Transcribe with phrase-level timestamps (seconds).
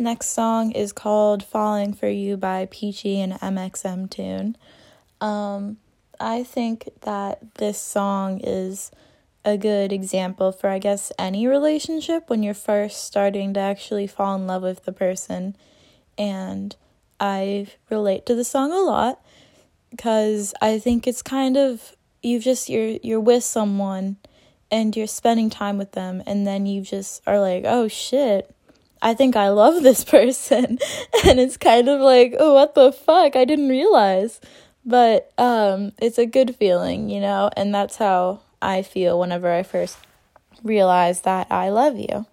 [0.00, 4.54] next song is called Falling for U by Peachy and mxmtoon.
[5.20, 5.78] Um,
[6.20, 8.90] I think that this song is
[9.44, 14.34] a good example for, I guess, any relationship when you're first starting to actually fall
[14.36, 15.56] in love with the person.
[16.16, 16.74] And
[17.20, 19.20] I relate to the song a lot
[19.90, 24.16] because I think it's kind of you've just you're you're with someone
[24.70, 28.54] and you're spending time with them and then you just are like, "Oh shit,
[29.02, 30.78] I think I love this person."
[31.24, 33.36] and it's kind of like, "Oh, what the fuck?
[33.36, 34.40] I didn't realize."
[34.84, 39.62] But um it's a good feeling, you know, and that's how I feel whenever I
[39.62, 39.98] first
[40.62, 42.26] realize that I love you.